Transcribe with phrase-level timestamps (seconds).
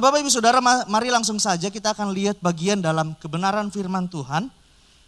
[0.00, 4.48] Bapak Ibu Saudara, mari langsung saja kita akan lihat bagian dalam kebenaran firman Tuhan.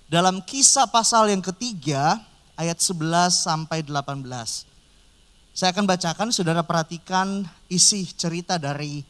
[0.05, 2.21] Dalam kisah pasal yang ketiga,
[2.61, 4.69] ayat 11 sampai 18.
[5.57, 9.01] Saya akan bacakan, saudara perhatikan isi cerita dari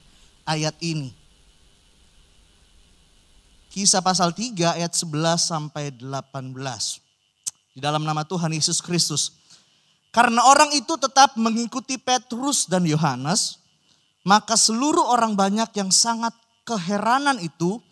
[0.46, 1.10] ayat ini.
[3.74, 5.10] Kisah pasal 3 ayat 11
[5.42, 6.54] sampai 18.
[7.74, 9.35] Di dalam nama Tuhan Yesus Kristus.
[10.14, 13.62] Karena orang itu tetap mengikuti Petrus dan Yohanes,
[14.22, 17.82] maka seluruh orang banyak yang sangat keheranan itu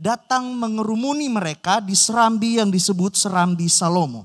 [0.00, 4.24] datang mengerumuni mereka di serambi yang disebut serambi Salomo.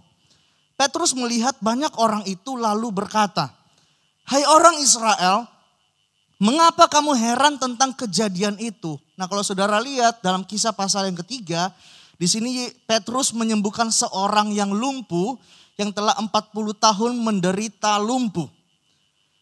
[0.79, 3.51] Petrus melihat banyak orang itu lalu berkata,
[4.25, 5.45] Hai orang Israel,
[6.39, 8.97] mengapa kamu heran tentang kejadian itu?
[9.20, 11.71] Nah kalau saudara lihat dalam kisah pasal yang ketiga,
[12.15, 15.35] di sini Petrus menyembuhkan seorang yang lumpuh
[15.75, 16.31] yang telah 40
[16.79, 18.47] tahun menderita lumpuh.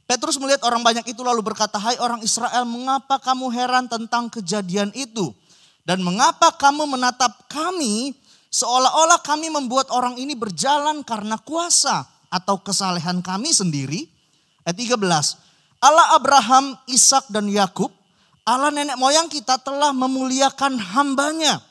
[0.03, 4.91] Petrus melihat orang banyak itu lalu berkata, Hai orang Israel, mengapa kamu heran tentang kejadian
[4.91, 5.31] itu?
[5.87, 8.15] Dan mengapa kamu menatap kami
[8.51, 14.07] seolah-olah kami membuat orang ini berjalan karena kuasa atau kesalehan kami sendiri?
[14.63, 14.99] Ayat 13,
[15.83, 17.91] Allah Abraham, Ishak dan Yakub,
[18.43, 21.63] Allah nenek moyang kita telah memuliakan hambanya,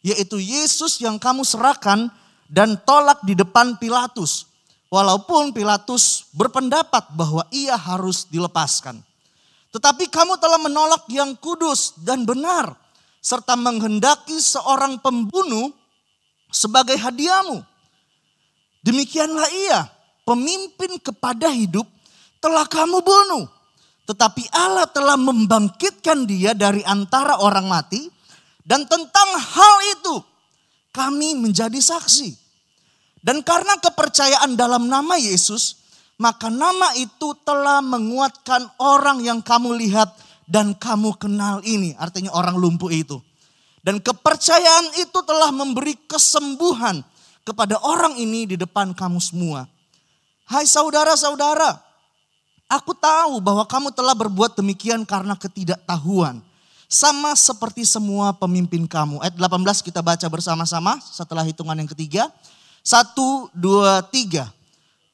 [0.00, 2.08] yaitu Yesus yang kamu serahkan
[2.48, 4.55] dan tolak di depan Pilatus
[4.86, 9.02] Walaupun Pilatus berpendapat bahwa ia harus dilepaskan.
[9.74, 12.72] Tetapi kamu telah menolak yang kudus dan benar.
[13.18, 15.74] Serta menghendaki seorang pembunuh
[16.54, 17.58] sebagai hadiahmu.
[18.86, 19.90] Demikianlah ia,
[20.22, 21.84] pemimpin kepada hidup
[22.38, 23.50] telah kamu bunuh.
[24.06, 28.06] Tetapi Allah telah membangkitkan dia dari antara orang mati.
[28.62, 30.22] Dan tentang hal itu
[30.94, 32.45] kami menjadi saksi.
[33.26, 35.82] Dan karena kepercayaan dalam nama Yesus,
[36.14, 40.14] maka nama itu telah menguatkan orang yang kamu lihat
[40.46, 41.98] dan kamu kenal ini.
[41.98, 43.18] Artinya orang lumpuh itu.
[43.82, 47.02] Dan kepercayaan itu telah memberi kesembuhan
[47.42, 49.66] kepada orang ini di depan kamu semua.
[50.46, 51.82] Hai saudara-saudara,
[52.70, 56.38] aku tahu bahwa kamu telah berbuat demikian karena ketidaktahuan.
[56.86, 59.18] Sama seperti semua pemimpin kamu.
[59.18, 62.30] Ayat 18 kita baca bersama-sama setelah hitungan yang ketiga.
[62.86, 64.46] Satu, dua, tiga.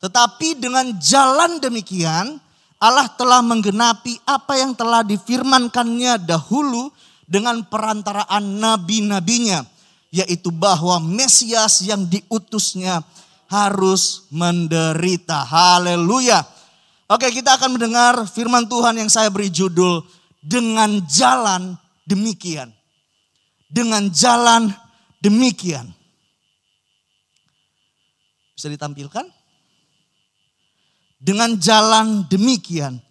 [0.04, 2.36] Tetapi dengan jalan demikian
[2.76, 6.92] Allah telah menggenapi apa yang telah difirmankannya dahulu
[7.24, 9.64] dengan perantaraan nabi-nabinya.
[10.12, 13.00] Yaitu bahwa Mesias yang diutusnya
[13.48, 15.40] harus menderita.
[15.40, 16.44] Haleluya.
[17.08, 20.04] Oke kita akan mendengar firman Tuhan yang saya beri judul
[20.44, 21.72] dengan jalan
[22.04, 22.68] demikian.
[23.72, 24.68] Dengan jalan
[25.24, 26.01] demikian.
[28.62, 29.26] Bisa ditampilkan?
[31.18, 33.02] Dengan jalan demikian.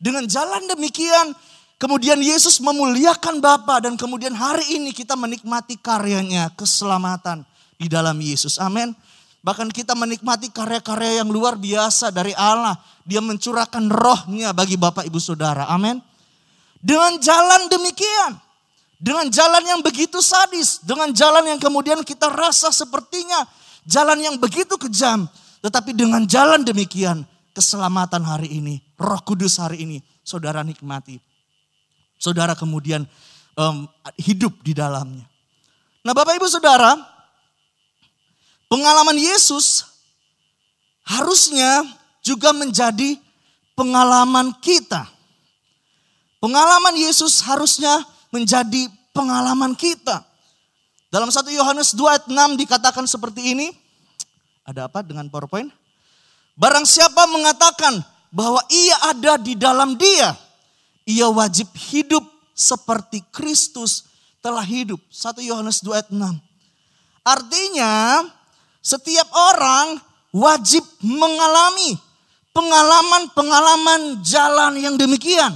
[0.00, 1.36] Dengan jalan demikian,
[1.82, 7.42] Kemudian Yesus memuliakan Bapa dan kemudian hari ini kita menikmati karyanya, keselamatan
[7.74, 8.54] di dalam Yesus.
[8.62, 8.94] Amin.
[9.42, 12.78] Bahkan kita menikmati karya-karya yang luar biasa dari Allah.
[13.02, 15.66] Dia mencurahkan rohnya bagi Bapak Ibu Saudara.
[15.66, 15.98] Amin.
[16.78, 18.38] Dengan jalan demikian.
[19.02, 20.78] Dengan jalan yang begitu sadis.
[20.86, 23.42] Dengan jalan yang kemudian kita rasa sepertinya
[23.82, 25.26] jalan yang begitu kejam.
[25.58, 28.78] Tetapi dengan jalan demikian keselamatan hari ini.
[28.94, 31.31] Roh kudus hari ini saudara nikmati
[32.22, 33.02] saudara kemudian
[33.58, 35.26] um, hidup di dalamnya.
[36.06, 36.94] Nah Bapak Ibu Saudara,
[38.70, 39.82] pengalaman Yesus
[41.02, 41.82] harusnya
[42.22, 43.18] juga menjadi
[43.74, 45.10] pengalaman kita.
[46.38, 50.22] Pengalaman Yesus harusnya menjadi pengalaman kita.
[51.12, 53.68] Dalam 1 Yohanes 2 ayat 6 dikatakan seperti ini.
[54.62, 55.70] Ada apa dengan PowerPoint?
[56.54, 58.02] Barang siapa mengatakan
[58.32, 60.34] bahwa ia ada di dalam dia,
[61.08, 62.22] ia wajib hidup
[62.52, 64.06] seperti Kristus
[64.42, 64.98] telah hidup.
[65.10, 66.18] 1 Yohanes 2 ayat 6.
[67.22, 68.26] Artinya
[68.82, 70.02] setiap orang
[70.34, 71.94] wajib mengalami
[72.50, 75.54] pengalaman-pengalaman jalan yang demikian.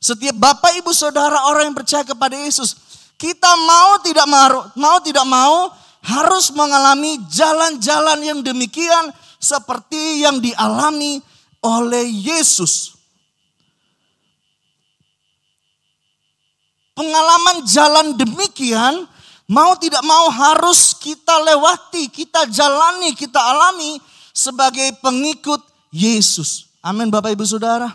[0.00, 2.76] Setiap bapak ibu saudara orang yang percaya kepada Yesus,
[3.20, 11.20] kita mau tidak mau, mau tidak mau harus mengalami jalan-jalan yang demikian seperti yang dialami
[11.60, 12.99] oleh Yesus.
[17.00, 19.08] Pengalaman jalan demikian
[19.48, 23.96] mau tidak mau harus kita lewati, kita jalani, kita alami
[24.36, 26.68] sebagai pengikut Yesus.
[26.84, 27.88] Amin Bapak Ibu Saudara.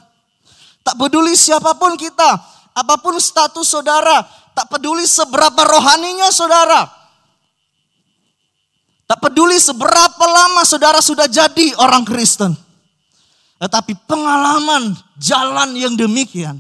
[0.81, 2.33] Tak peduli siapa pun kita,
[2.73, 4.25] apa pun status saudara,
[4.57, 6.89] tak peduli seberapa rohaninya saudara.
[9.05, 12.57] Tak peduli seberapa lama saudara sudah jadi orang Kristen.
[13.61, 16.57] Tetapi pengalaman jalan yang demikian,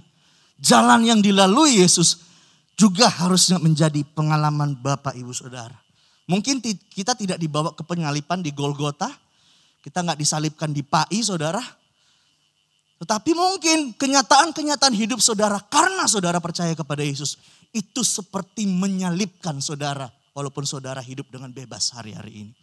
[0.61, 2.24] jalan yang dilalui Yesus
[2.75, 5.75] juga harusnya menjadi pengalaman Bapak Ibu Saudara.
[6.27, 6.59] Mungkin
[6.91, 9.07] kita tidak dibawa ke penyalipan di Golgota,
[9.79, 11.61] kita nggak disalibkan di Pai Saudara,
[12.95, 17.35] tetapi mungkin kenyataan-kenyataan hidup saudara karena saudara percaya kepada Yesus
[17.75, 22.53] itu seperti menyalipkan saudara walaupun saudara hidup dengan bebas hari-hari ini.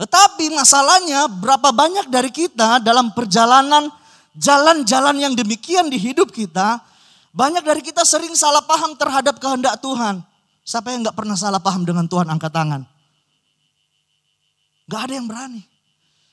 [0.00, 3.92] Tetapi masalahnya berapa banyak dari kita dalam perjalanan
[4.36, 6.82] jalan-jalan yang demikian di hidup kita,
[7.30, 10.22] banyak dari kita sering salah paham terhadap kehendak Tuhan.
[10.66, 12.82] Siapa yang gak pernah salah paham dengan Tuhan angkat tangan?
[14.90, 15.62] Gak ada yang berani.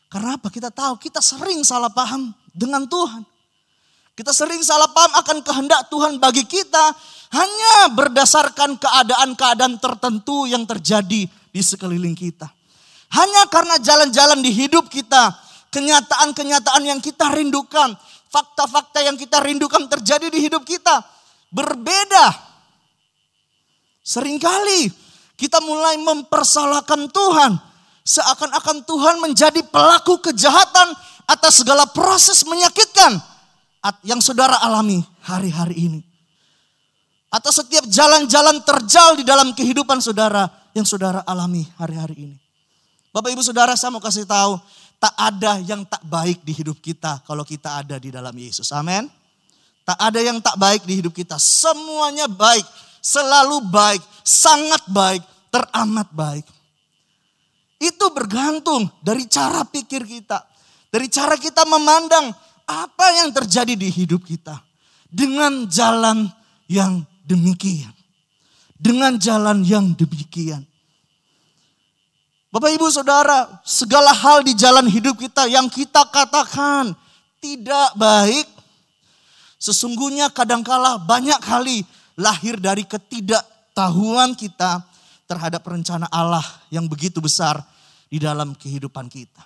[0.09, 0.47] Karena apa?
[0.49, 3.21] Kita tahu kita sering salah paham dengan Tuhan.
[4.17, 6.89] Kita sering salah paham akan kehendak Tuhan bagi kita
[7.37, 12.49] hanya berdasarkan keadaan-keadaan tertentu yang terjadi di sekeliling kita.
[13.13, 15.31] Hanya karena jalan-jalan di hidup kita,
[15.73, 17.95] kenyataan-kenyataan yang kita rindukan,
[18.31, 21.03] fakta-fakta yang kita rindukan terjadi di hidup kita
[21.51, 22.33] berbeda.
[24.03, 24.87] Seringkali
[25.35, 27.67] kita mulai mempersalahkan Tuhan
[28.07, 30.95] seakan-akan Tuhan menjadi pelaku kejahatan
[31.27, 33.19] atas segala proses menyakitkan
[34.07, 36.01] yang saudara alami hari-hari ini.
[37.27, 42.37] Atau setiap jalan-jalan terjal di dalam kehidupan saudara yang saudara alami hari-hari ini.
[43.11, 44.55] Bapak ibu saudara saya mau kasih tahu,
[44.97, 48.73] tak ada yang tak baik di hidup kita kalau kita ada di dalam Yesus.
[48.73, 49.05] Amin.
[49.87, 51.39] Tak ada yang tak baik di hidup kita.
[51.39, 52.65] Semuanya baik,
[52.99, 56.43] selalu baik, sangat baik, teramat baik.
[57.77, 60.43] Itu bergantung dari cara pikir kita.
[60.91, 62.33] Dari cara kita memandang
[62.67, 64.59] apa yang terjadi di hidup kita.
[65.07, 66.27] Dengan jalan
[66.67, 67.93] yang demikian.
[68.75, 70.67] Dengan jalan yang demikian.
[72.47, 76.95] Bapak ibu saudara, segala hal di jalan hidup kita yang kita katakan
[77.43, 78.47] tidak baik.
[79.59, 81.83] Sesungguhnya kadangkala banyak kali
[82.15, 84.79] lahir dari ketidaktahuan kita
[85.27, 87.59] terhadap rencana Allah yang begitu besar
[88.07, 89.43] di dalam kehidupan kita.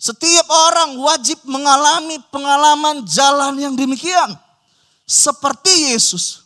[0.00, 4.32] Setiap orang wajib mengalami pengalaman jalan yang demikian.
[5.04, 6.44] Seperti Yesus.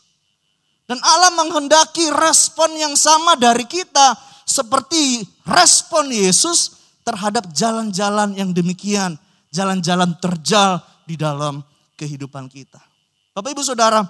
[0.91, 4.28] Dan Allah menghendaki respon yang sama dari kita.
[4.49, 9.21] Seperti respon Yesus terhadap jalan-jalan yang demikian.
[9.53, 11.61] Jalan-jalan terjal di dalam
[12.01, 12.81] kehidupan kita.
[13.37, 14.05] Bapak ibu saudara,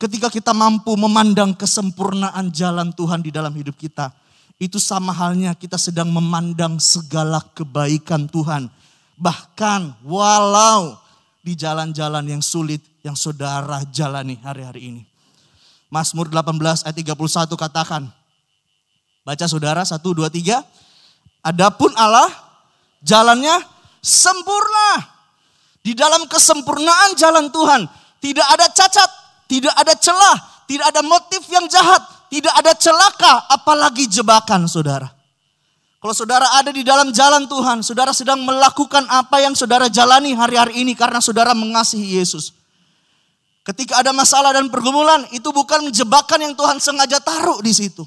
[0.00, 4.12] ketika kita mampu memandang kesempurnaan jalan Tuhan di dalam hidup kita,
[4.56, 8.72] itu sama halnya kita sedang memandang segala kebaikan Tuhan.
[9.20, 10.96] Bahkan walau
[11.44, 15.02] di jalan-jalan yang sulit yang saudara jalani hari-hari ini.
[15.92, 18.23] Mazmur 18 ayat 31 katakan.
[19.24, 20.60] Baca saudara 1, 2, 3.
[21.48, 22.28] Adapun Allah
[23.00, 23.56] jalannya
[24.04, 25.16] sempurna.
[25.84, 27.84] Di dalam kesempurnaan jalan Tuhan
[28.20, 29.10] tidak ada cacat,
[29.48, 32.00] tidak ada celah, tidak ada motif yang jahat,
[32.32, 35.12] tidak ada celaka apalagi jebakan saudara.
[36.00, 40.84] Kalau saudara ada di dalam jalan Tuhan, saudara sedang melakukan apa yang saudara jalani hari-hari
[40.84, 42.52] ini karena saudara mengasihi Yesus.
[43.64, 48.04] Ketika ada masalah dan pergumulan, itu bukan jebakan yang Tuhan sengaja taruh di situ.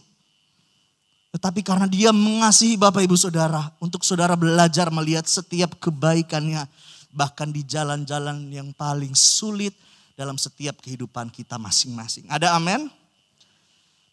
[1.38, 6.66] Tetapi karena dia mengasihi Bapak Ibu Saudara, untuk saudara belajar melihat setiap kebaikannya,
[7.14, 9.78] bahkan di jalan-jalan yang paling sulit,
[10.18, 12.26] dalam setiap kehidupan kita masing-masing.
[12.26, 12.90] Ada amin?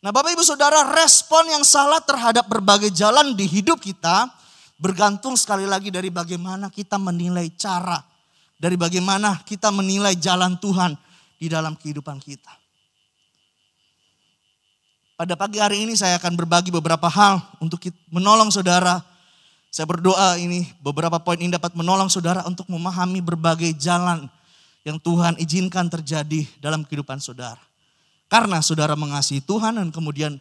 [0.04, 4.28] Nah Bapak Ibu Saudara respon yang salah terhadap berbagai jalan di hidup kita
[4.76, 8.04] bergantung sekali lagi dari bagaimana kita menilai cara,
[8.60, 10.92] dari bagaimana kita menilai jalan Tuhan
[11.40, 12.63] di dalam kehidupan kita.
[15.14, 17.78] Pada pagi hari ini saya akan berbagi beberapa hal untuk
[18.10, 18.98] menolong saudara.
[19.70, 24.26] Saya berdoa ini beberapa poin ini dapat menolong saudara untuk memahami berbagai jalan
[24.82, 27.62] yang Tuhan izinkan terjadi dalam kehidupan saudara.
[28.26, 30.34] Karena saudara mengasihi Tuhan dan kemudian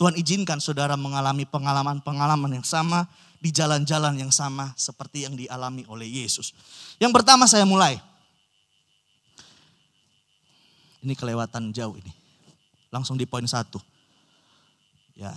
[0.00, 3.04] Tuhan izinkan saudara mengalami pengalaman-pengalaman yang sama
[3.44, 6.56] di jalan-jalan yang sama seperti yang dialami oleh Yesus.
[6.96, 8.00] Yang pertama saya mulai.
[11.04, 12.12] Ini kelewatan jauh ini.
[12.88, 13.93] Langsung di poin satu.
[15.14, 15.34] Ya.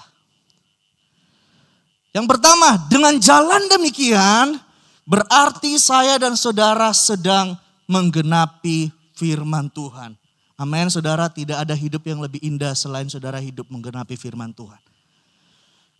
[2.18, 4.58] Yang pertama, dengan jalan demikian
[5.06, 7.54] berarti saya dan saudara sedang
[7.86, 10.18] menggenapi firman Tuhan.
[10.58, 14.82] Amin, saudara, tidak ada hidup yang lebih indah selain saudara hidup menggenapi firman Tuhan.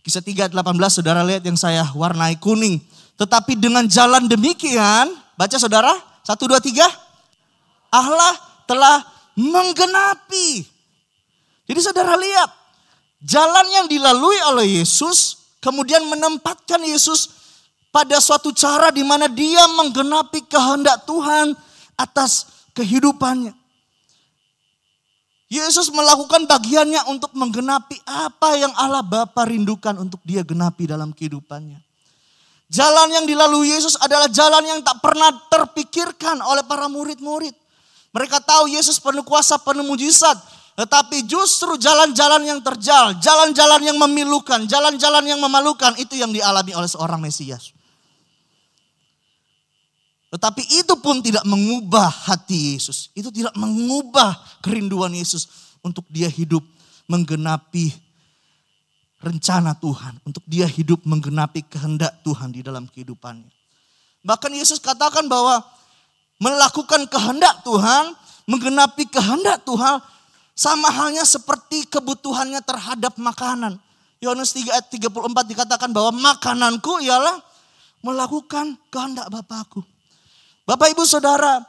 [0.02, 0.58] Kisah 3 18
[0.90, 2.82] saudara lihat yang saya warnai kuning.
[3.18, 5.94] Tetapi dengan jalan demikian, baca saudara,
[6.26, 7.94] 1, 2, 3.
[7.94, 8.34] Allah
[8.66, 9.06] telah
[9.38, 10.66] menggenapi.
[11.70, 12.50] Jadi saudara lihat,
[13.22, 17.34] jalan yang dilalui oleh Yesus, kemudian menempatkan Yesus
[17.90, 21.58] pada suatu cara di mana dia menggenapi kehendak Tuhan
[21.98, 22.46] atas
[22.78, 23.58] kehidupannya.
[25.48, 31.80] Yesus melakukan bagiannya untuk menggenapi apa yang Allah Bapa rindukan untuk dia genapi dalam kehidupannya.
[32.68, 37.56] Jalan yang dilalui Yesus adalah jalan yang tak pernah terpikirkan oleh para murid-murid.
[38.12, 40.36] Mereka tahu Yesus penuh kuasa, penuh mujizat.
[40.78, 46.86] Tetapi justru jalan-jalan yang terjal, jalan-jalan yang memilukan, jalan-jalan yang memalukan itu yang dialami oleh
[46.86, 47.74] seorang Mesias.
[50.30, 53.10] Tetapi itu pun tidak mengubah hati Yesus.
[53.18, 55.50] Itu tidak mengubah kerinduan Yesus
[55.82, 56.62] untuk dia hidup
[57.10, 57.90] menggenapi
[59.18, 60.22] rencana Tuhan.
[60.30, 63.50] Untuk dia hidup menggenapi kehendak Tuhan di dalam kehidupannya.
[64.22, 65.58] Bahkan Yesus katakan bahwa
[66.38, 68.14] melakukan kehendak Tuhan,
[68.46, 70.06] menggenapi kehendak Tuhan
[70.58, 73.78] sama halnya seperti kebutuhannya terhadap makanan.
[74.18, 77.38] Yohanes 3 ayat 34 dikatakan bahwa makananku ialah
[78.02, 79.86] melakukan kehendak Bapakku.
[80.66, 81.62] Bapak ibu saudara,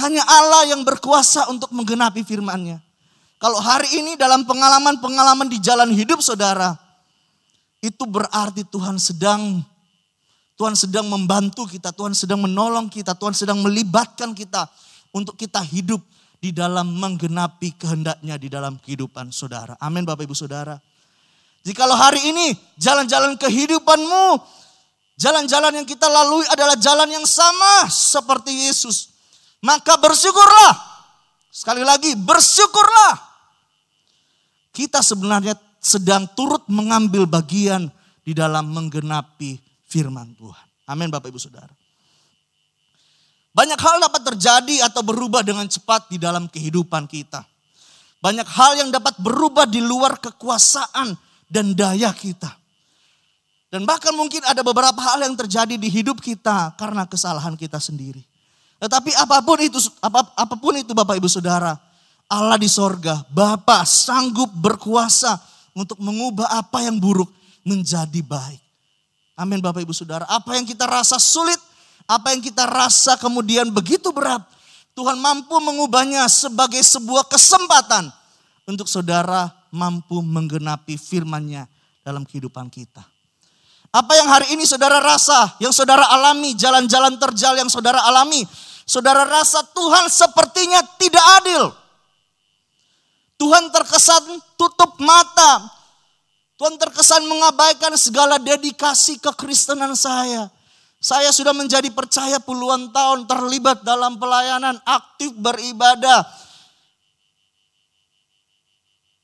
[0.00, 2.80] hanya Allah yang berkuasa untuk menggenapi firman-Nya.
[3.36, 6.72] Kalau hari ini dalam pengalaman-pengalaman di jalan hidup saudara,
[7.84, 9.60] itu berarti Tuhan sedang
[10.56, 14.68] Tuhan sedang membantu kita, Tuhan sedang menolong kita, Tuhan sedang melibatkan kita
[15.08, 16.04] untuk kita hidup
[16.40, 19.76] di dalam menggenapi kehendaknya di dalam kehidupan saudara.
[19.78, 20.80] Amin Bapak Ibu Saudara.
[21.60, 24.40] Jikalau hari ini jalan-jalan kehidupanmu
[25.20, 29.12] Jalan-jalan yang kita lalui adalah jalan yang sama seperti Yesus.
[29.60, 30.72] Maka bersyukurlah.
[31.52, 33.20] Sekali lagi, bersyukurlah.
[34.72, 37.92] Kita sebenarnya sedang turut mengambil bagian
[38.24, 40.66] di dalam menggenapi firman Tuhan.
[40.88, 41.79] Amin Bapak Ibu Saudara.
[43.50, 47.42] Banyak hal dapat terjadi atau berubah dengan cepat di dalam kehidupan kita.
[48.22, 51.16] Banyak hal yang dapat berubah di luar kekuasaan
[51.50, 52.60] dan daya kita.
[53.70, 58.22] Dan bahkan mungkin ada beberapa hal yang terjadi di hidup kita karena kesalahan kita sendiri.
[58.82, 61.78] Tetapi apa pun itu, apa, apa pun itu Bapak Ibu Saudara,
[62.26, 65.38] Allah di sorga, Bapak sanggup berkuasa
[65.74, 67.30] untuk mengubah apa yang buruk
[67.62, 68.62] menjadi baik.
[69.38, 70.26] Amin Bapak Ibu Saudara.
[70.26, 71.56] Apa yang kita rasa sulit,
[72.04, 74.44] apa yang kita rasa kemudian begitu berat,
[74.94, 78.12] Tuhan mampu mengubahnya sebagai sebuah kesempatan
[78.68, 81.66] untuk saudara mampu menggenapi firman-Nya
[82.04, 83.02] dalam kehidupan kita.
[83.90, 88.46] Apa yang hari ini saudara rasa, yang saudara alami, jalan-jalan terjal yang saudara alami.
[88.86, 91.74] Saudara rasa Tuhan sepertinya tidak adil.
[93.34, 95.66] Tuhan terkesan tutup mata.
[96.54, 100.52] Tuhan terkesan mengabaikan segala dedikasi kekristenan saya.
[101.00, 106.28] Saya sudah menjadi percaya puluhan tahun terlibat dalam pelayanan, aktif beribadah,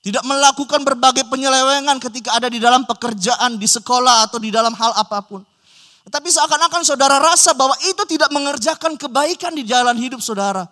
[0.00, 4.96] tidak melakukan berbagai penyelewengan ketika ada di dalam pekerjaan, di sekolah atau di dalam hal
[4.96, 5.44] apa pun.
[6.08, 10.64] Tapi seakan-akan saudara rasa bahwa itu tidak mengerjakan kebaikan di jalan hidup saudara.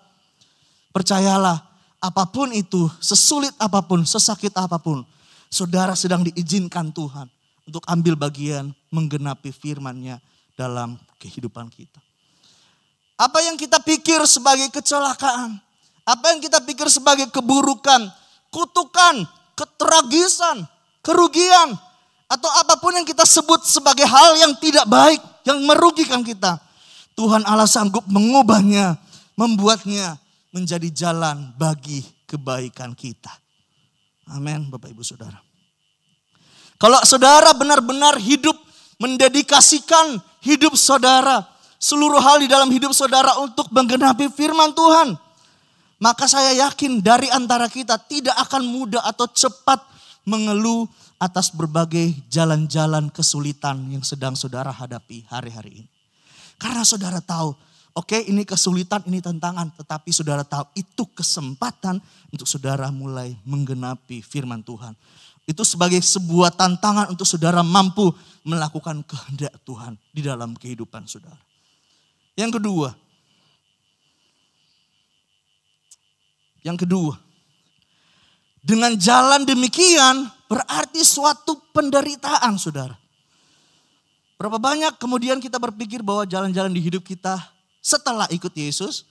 [0.89, 1.61] Percayalah,
[2.01, 5.05] apa pun itu, sesulit apa pun, sesakit apa pun,
[5.53, 7.29] saudara sedang diizinkan Tuhan
[7.69, 10.17] untuk ambil bagian menggenapi firman-Nya
[10.55, 12.01] dalam kehidupan kita.
[13.15, 15.59] Apa yang kita pikir sebagai kecelakaan,
[16.03, 18.11] apa yang kita pikir sebagai keburukan,
[18.51, 19.23] kutukan,
[19.55, 20.67] ketragisan,
[20.99, 21.79] kerugian,
[22.27, 26.59] atau apa pun yang kita sebut sebagai hal yang tidak baik, yang merugikan kita.
[27.15, 28.99] Tuhan Allah sanggup mengubahnya,
[29.39, 30.19] membuatnya
[30.51, 33.31] menjadi jalan bagi kebaikan kita.
[34.35, 35.39] Amin, Bapak Ibu Saudara.
[36.75, 38.59] Kalau saudara benar-benar hidup
[38.99, 41.43] mendedikasikan hidup saudara,
[41.81, 45.17] seluruh hal di dalam hidup saudara untuk menggenapi firman Tuhan.
[46.03, 49.81] Maka saya yakin dari antara kita tidak akan mudah atau cepat
[50.27, 50.85] mengeluh
[51.17, 55.91] atas berbagai jalan-jalan kesulitan yang sedang saudara hadapi hari-hari ini.
[56.61, 57.55] Karena saudara tahu,
[57.97, 59.73] oke okay, ini kesulitan, ini tantangan.
[59.81, 64.93] Tetapi saudara tahu itu kesempatan untuk saudara mulai menggenapi firman Tuhan.
[65.45, 68.09] Itu sebagai sebuah tantangan untuk saudara mampu
[68.45, 71.41] melakukan kehendak Tuhan di dalam kehidupan saudara.
[72.35, 72.89] Yang kedua,
[76.65, 77.15] yang kedua,
[78.65, 82.97] dengan jalan demikian berarti suatu penderitaan saudara.
[84.41, 87.39] Berapa banyak kemudian kita berpikir bahwa jalan-jalan di hidup kita
[87.85, 89.05] setelah ikut Yesus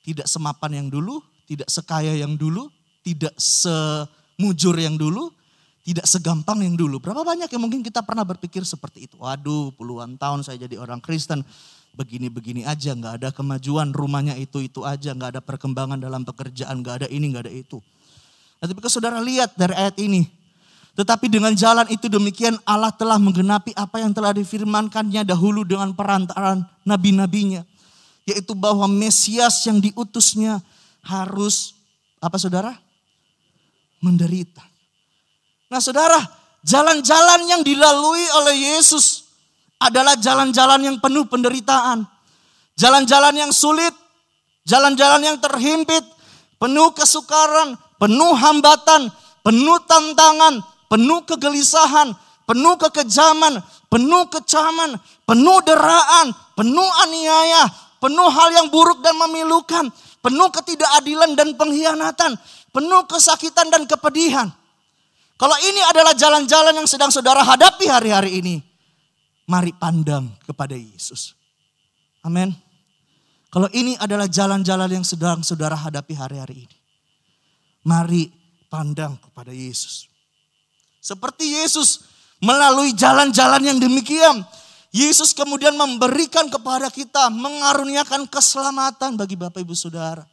[0.00, 2.72] tidak semapan yang dulu, tidak sekaya yang dulu,
[3.04, 5.28] tidak semujur yang dulu,
[5.80, 7.00] tidak segampang yang dulu.
[7.00, 9.16] Berapa banyak yang mungkin kita pernah berpikir seperti itu.
[9.16, 11.40] Waduh puluhan tahun saya jadi orang Kristen.
[11.96, 13.90] Begini-begini aja nggak ada kemajuan.
[13.90, 15.16] Rumahnya itu-itu aja.
[15.16, 16.84] nggak ada perkembangan dalam pekerjaan.
[16.84, 17.80] nggak ada ini nggak ada itu.
[18.60, 20.28] Nah, tapi saudara lihat dari ayat ini.
[20.94, 26.66] Tetapi dengan jalan itu demikian Allah telah menggenapi apa yang telah difirmankannya dahulu dengan perantaraan
[26.84, 27.64] nabi-nabinya.
[28.28, 30.60] Yaitu bahwa Mesias yang diutusnya
[31.00, 31.72] harus
[32.20, 32.76] apa saudara?
[34.04, 34.69] Menderita.
[35.70, 36.18] Nah saudara,
[36.66, 39.30] jalan-jalan yang dilalui oleh Yesus
[39.78, 42.02] adalah jalan-jalan yang penuh penderitaan.
[42.74, 43.94] Jalan-jalan yang sulit,
[44.66, 46.02] jalan-jalan yang terhimpit,
[46.58, 49.14] penuh kesukaran, penuh hambatan,
[49.46, 50.58] penuh tantangan,
[50.90, 52.18] penuh kegelisahan,
[52.50, 57.70] penuh kekejaman, penuh kecaman, penuh deraan, penuh aniaya,
[58.02, 59.86] penuh hal yang buruk dan memilukan,
[60.18, 62.34] penuh ketidakadilan dan pengkhianatan,
[62.74, 64.50] penuh kesakitan dan kepedihan.
[65.40, 68.60] Kalau ini adalah jalan-jalan yang sedang saudara hadapi hari-hari ini,
[69.48, 71.32] mari pandang kepada Yesus.
[72.20, 72.52] Amin.
[73.48, 76.76] Kalau ini adalah jalan-jalan yang sedang saudara hadapi hari-hari ini,
[77.88, 78.28] mari
[78.68, 80.12] pandang kepada Yesus.
[81.00, 82.04] Seperti Yesus
[82.44, 84.44] melalui jalan-jalan yang demikian,
[84.92, 90.28] Yesus kemudian memberikan kepada kita, mengaruniakan keselamatan bagi Bapak Ibu Saudara.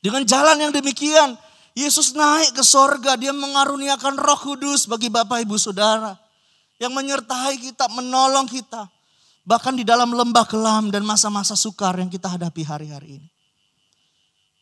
[0.00, 1.36] Dengan jalan yang demikian,
[1.74, 6.14] Yesus naik ke sorga, dia mengaruniakan roh kudus bagi Bapak Ibu Saudara.
[6.78, 8.86] Yang menyertai kita, menolong kita.
[9.42, 13.28] Bahkan di dalam lembah kelam dan masa-masa sukar yang kita hadapi hari-hari ini.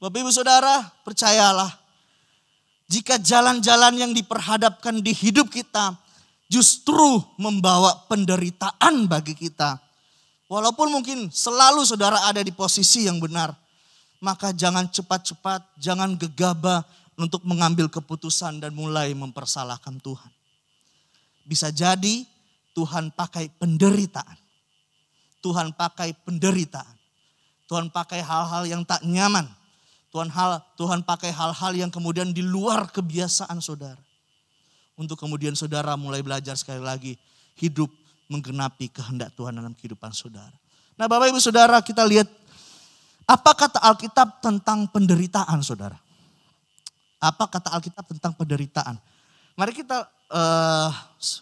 [0.01, 1.69] Bapak Ibu Saudara, percayalah.
[2.89, 5.97] Jika jalan-jalan yang diperhadapkan di hidup kita
[6.53, 9.81] justru membawa penderitaan bagi kita.
[10.53, 13.57] Walaupun mungkin selalu saudara ada di posisi yang benar.
[14.21, 16.85] Maka jangan cepat-cepat, jangan gegabah,
[17.23, 20.33] untuk mengambil keputusan dan mulai mempersalahkan Tuhan.
[21.47, 22.27] Bisa jadi
[22.75, 24.39] Tuhan pakai penderitaan.
[25.43, 26.97] Tuhan pakai penderitaan.
[27.71, 29.47] Tuhan pakai hal-hal yang tak nyaman.
[30.13, 33.99] Tuhan hal Tuhan pakai hal-hal yang kemudian di luar kebiasaan saudara.
[34.93, 37.17] Untuk kemudian saudara mulai belajar sekali lagi
[37.57, 37.89] hidup
[38.29, 40.53] menggenapi kehendak Tuhan dalam kehidupan saudara.
[41.01, 42.29] Nah Bapak Ibu Saudara kita lihat
[43.25, 46.02] apa kata Alkitab tentang penderitaan saudara.
[47.23, 48.99] Apa kata Alkitab tentang penderitaan?
[49.55, 50.91] Mari kita uh,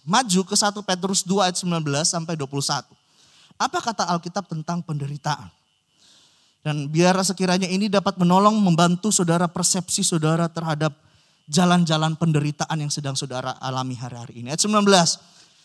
[0.05, 2.85] maju ke 1 Petrus 2 ayat 19 sampai 21.
[3.57, 5.49] Apa kata Alkitab tentang penderitaan?
[6.61, 10.93] Dan biar sekiranya ini dapat menolong membantu saudara persepsi saudara terhadap
[11.49, 14.53] jalan-jalan penderitaan yang sedang saudara alami hari-hari ini.
[14.53, 14.85] Ayat 19.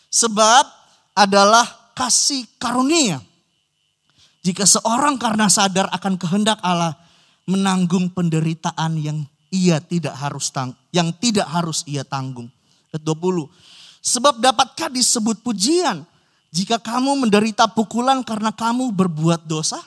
[0.08, 0.64] Sebab
[1.12, 3.20] adalah kasih karunia.
[4.40, 6.96] Jika seorang karena sadar akan kehendak Allah
[7.44, 12.50] menanggung penderitaan yang ia tidak harus tang yang tidak harus ia tanggung.
[12.90, 13.46] Ayat 20.
[14.02, 16.06] Sebab dapatkah disebut pujian
[16.54, 19.82] jika kamu menderita pukulan karena kamu berbuat dosa?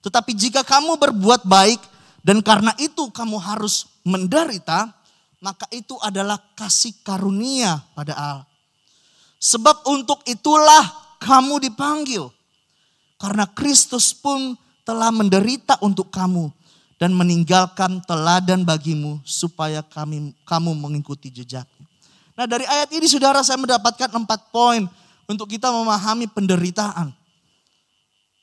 [0.00, 1.82] Tetapi jika kamu berbuat baik
[2.22, 4.94] dan karena itu kamu harus menderita,
[5.42, 8.46] maka itu adalah kasih karunia pada Allah.
[9.38, 10.82] Sebab untuk itulah
[11.22, 12.30] kamu dipanggil.
[13.18, 14.54] Karena Kristus pun
[14.86, 16.57] telah menderita untuk kamu
[16.98, 21.86] dan meninggalkan teladan bagimu supaya kami kamu mengikuti jejaknya.
[22.34, 24.86] Nah dari ayat ini saudara saya mendapatkan empat poin
[25.30, 27.14] untuk kita memahami penderitaan.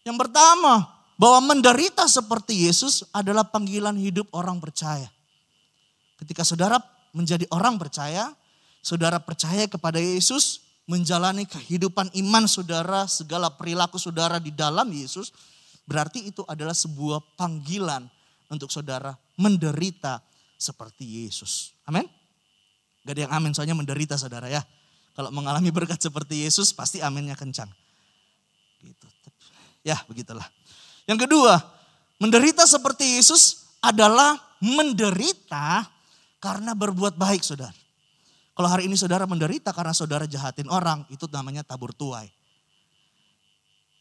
[0.07, 0.87] Yang pertama,
[1.19, 5.07] bahwa menderita seperti Yesus adalah panggilan hidup orang percaya.
[6.19, 6.79] Ketika saudara
[7.11, 8.31] menjadi orang percaya,
[8.83, 15.33] saudara percaya kepada Yesus, menjalani kehidupan iman saudara, segala perilaku saudara di dalam Yesus,
[15.87, 18.05] berarti itu adalah sebuah panggilan
[18.49, 20.21] untuk saudara menderita
[20.55, 21.75] seperti Yesus.
[21.85, 22.07] Amin.
[23.05, 24.65] Gak ada yang amin soalnya menderita saudara ya.
[25.15, 27.69] Kalau mengalami berkat seperti Yesus pasti aminnya kencang.
[28.83, 29.07] Gitu.
[29.85, 30.45] Ya begitulah.
[31.05, 31.61] Yang kedua,
[32.17, 35.85] menderita seperti Yesus adalah menderita
[36.41, 37.73] karena berbuat baik saudara.
[38.55, 42.31] Kalau hari ini saudara menderita karena saudara jahatin orang, itu namanya tabur tuai.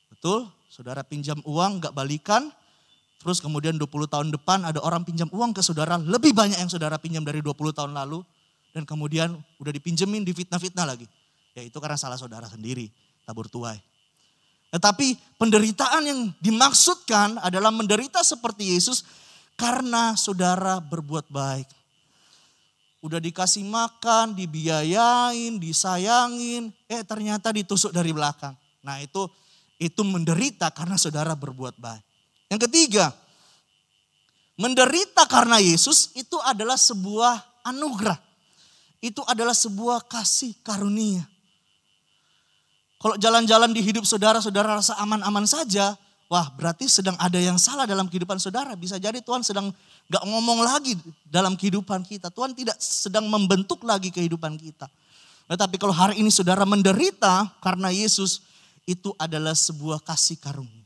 [0.09, 0.47] Betul?
[0.71, 2.55] Saudara pinjam uang gak balikan,
[3.25, 7.01] terus kemudian 20 tahun depan ada orang pinjam uang ke saudara, lebih banyak yang saudara
[7.01, 8.21] pinjam dari 20 tahun lalu,
[8.77, 11.09] dan kemudian udah dipinjemin, difitnah-fitnah lagi.
[11.57, 12.93] Ya itu karena salah saudara sendiri,
[13.25, 13.81] tabur tuai.
[14.69, 19.09] Tetapi penderitaan yang dimaksudkan adalah menderita seperti Yesus
[19.57, 21.71] karena saudara berbuat baik.
[23.01, 28.53] Udah dikasih makan, dibiayain, disayangin, eh ternyata ditusuk dari belakang.
[28.85, 29.33] Nah itu
[29.81, 32.04] itu menderita karena saudara berbuat baik.
[32.55, 33.11] Yang ketiga,
[34.55, 38.23] menderita karena Yesus itu adalah sebuah anugerah
[39.05, 41.29] itu adalah sebuah kasih karunia.
[42.97, 45.93] Kalau jalan-jalan di hidup saudara, saudara rasa aman-aman saja,
[46.33, 48.73] wah berarti sedang ada yang salah dalam kehidupan saudara.
[48.73, 49.69] Bisa jadi Tuhan sedang
[50.09, 50.97] gak ngomong lagi
[51.29, 52.33] dalam kehidupan kita.
[52.33, 54.89] Tuhan tidak sedang membentuk lagi kehidupan kita.
[55.53, 58.41] Tetapi kalau hari ini saudara menderita karena Yesus,
[58.89, 60.84] itu adalah sebuah kasih karunia.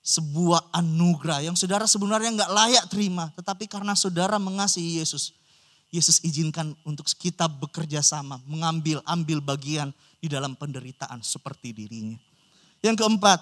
[0.00, 3.28] Sebuah anugerah yang saudara sebenarnya gak layak terima.
[3.36, 5.36] Tetapi karena saudara mengasihi Yesus,
[5.92, 12.16] Yesus izinkan untuk kita bekerja sama, mengambil ambil bagian di dalam penderitaan seperti dirinya.
[12.80, 13.40] Yang keempat,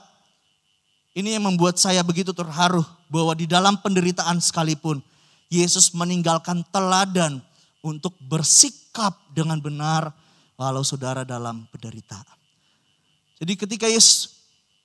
[1.18, 5.02] ini yang membuat saya begitu terharu bahwa di dalam penderitaan sekalipun
[5.50, 7.42] Yesus meninggalkan teladan
[7.82, 10.14] untuk bersikap dengan benar
[10.54, 12.38] walau saudara dalam penderitaan.
[13.38, 14.37] Jadi ketika Yesus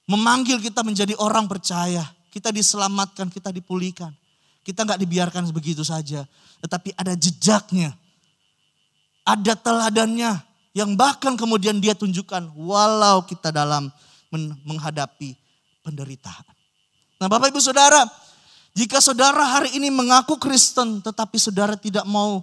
[0.08, 4.12] memanggil kita menjadi orang percaya, kita diselamatkan, kita dipulihkan.
[4.64, 6.24] Kita nggak dibiarkan begitu saja,
[6.64, 7.92] tetapi ada jejaknya.
[9.28, 10.40] Ada teladannya
[10.76, 13.92] yang bahkan kemudian dia tunjukkan walau kita dalam
[14.68, 15.36] menghadapi
[15.84, 16.48] penderitaan.
[17.20, 18.04] Nah Bapak Ibu Saudara,
[18.74, 22.42] jika saudara hari ini mengaku Kristen tetapi saudara tidak mau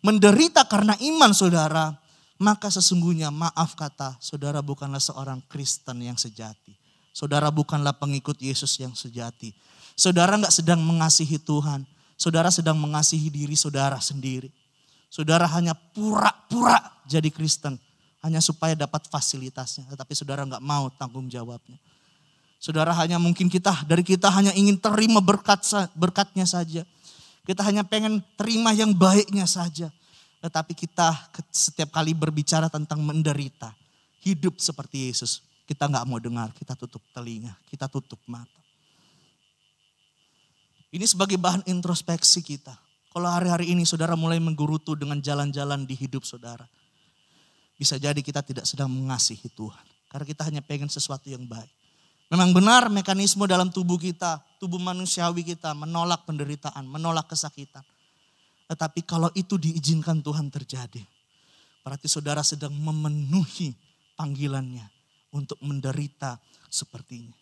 [0.00, 1.92] menderita karena iman saudara,
[2.38, 6.83] maka sesungguhnya maaf kata saudara bukanlah seorang Kristen yang sejati.
[7.14, 9.54] Saudara bukanlah pengikut Yesus yang sejati.
[9.94, 11.86] Saudara nggak sedang mengasihi Tuhan.
[12.18, 14.50] Saudara sedang mengasihi diri saudara sendiri.
[15.06, 17.78] Saudara hanya pura-pura jadi Kristen.
[18.18, 19.86] Hanya supaya dapat fasilitasnya.
[19.94, 21.78] Tetapi saudara nggak mau tanggung jawabnya.
[22.58, 25.62] Saudara hanya mungkin kita, dari kita hanya ingin terima berkat
[25.94, 26.82] berkatnya saja.
[27.46, 29.86] Kita hanya pengen terima yang baiknya saja.
[30.42, 33.70] Tetapi kita setiap kali berbicara tentang menderita.
[34.24, 35.53] Hidup seperti Yesus.
[35.64, 38.60] Kita nggak mau dengar, kita tutup telinga, kita tutup mata.
[40.92, 42.76] Ini sebagai bahan introspeksi kita.
[43.10, 46.68] Kalau hari-hari ini saudara mulai menggurutu dengan jalan-jalan di hidup saudara.
[47.74, 49.82] Bisa jadi kita tidak sedang mengasihi Tuhan.
[50.06, 51.72] Karena kita hanya pengen sesuatu yang baik.
[52.30, 57.82] Memang benar mekanisme dalam tubuh kita, tubuh manusiawi kita menolak penderitaan, menolak kesakitan.
[58.70, 61.02] Tetapi kalau itu diizinkan Tuhan terjadi,
[61.82, 63.74] berarti saudara sedang memenuhi
[64.14, 64.93] panggilannya
[65.34, 66.38] untuk menderita
[66.70, 67.34] sepertinya.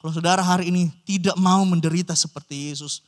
[0.00, 3.04] Kalau saudara hari ini tidak mau menderita seperti Yesus,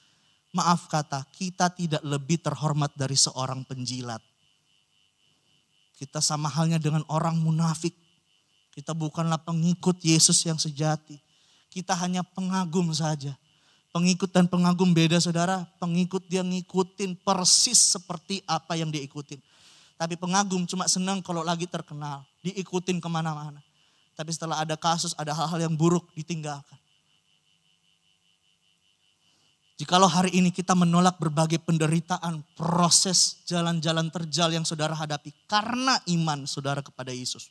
[0.53, 4.21] maaf kata, kita tidak lebih terhormat dari seorang penjilat.
[5.99, 7.97] Kita sama halnya dengan orang munafik.
[8.71, 11.19] Kita bukanlah pengikut Yesus yang sejati.
[11.67, 13.35] Kita hanya pengagum saja.
[13.91, 15.67] Pengikut dan pengagum beda saudara.
[15.83, 19.43] Pengikut dia ngikutin persis seperti apa yang dia ikutin.
[19.99, 22.23] Tapi pengagum cuma senang kalau lagi terkenal.
[22.47, 23.59] Diikutin ke mana-mana.
[24.19, 26.75] Tapi setelah ada kasus, ada hal-hal yang buruk ditinggalkan.
[29.79, 36.51] Jikalau hari ini kita menolak berbagai penderitaan, proses jalan-jalan terjal yang saudara hadapi karena iman
[36.51, 37.47] saudara kepada Yesus.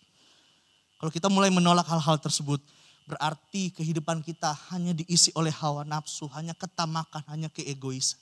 [0.99, 2.60] Kalau kita mulai menolak hal-hal tersebut,
[3.08, 8.19] berarti kehidupan kita hanya diisi oleh hawa nafsu, hanya ketamakan, hanya keegoisan.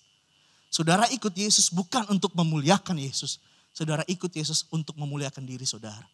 [0.69, 3.41] Saudara ikut Yesus bukan untuk memuliakan Yesus.
[3.73, 6.05] Saudara ikut Yesus untuk memuliakan diri saudara.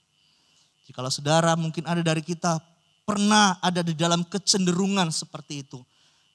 [0.85, 2.57] Jikalau saudara mungkin ada dari kita
[3.05, 5.79] pernah ada di dalam kecenderungan seperti itu.